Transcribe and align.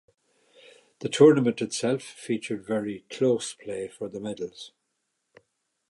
The 1.01 1.09
tournament 1.09 1.61
itself 1.61 2.01
featured 2.01 2.65
very 2.65 3.05
close 3.11 3.53
play 3.53 3.87
for 3.87 4.09
the 4.09 4.19
medals. 4.19 4.71